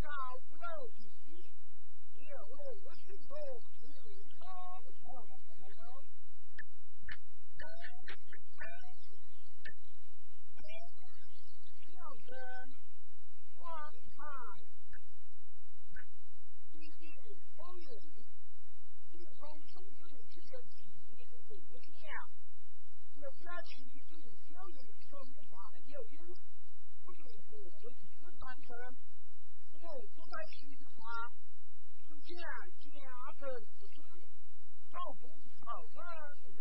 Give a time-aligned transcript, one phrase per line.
[0.00, 0.08] 找
[0.48, 1.44] 不着自己，
[2.16, 3.36] 也无事做，
[3.80, 3.92] 心
[4.40, 5.28] 慌慌。
[11.94, 12.32] 大哥，
[13.58, 14.24] 光膀，
[16.72, 17.22] 对面
[17.56, 18.26] 风雨里，
[19.12, 20.06] 一冲冲这
[20.40, 22.30] 条锦衣的古巷，
[23.16, 23.98] 有条崎的
[24.48, 25.78] 小路，冲不垮的，
[26.10, 26.34] 不。
[29.82, 31.30] 我都在批评他，
[32.08, 32.48] 是这样，
[32.80, 33.48] 这个阿婶
[33.78, 34.00] 不是
[34.92, 35.30] 好风
[35.64, 36.04] 好浪
[36.56, 36.60] 人，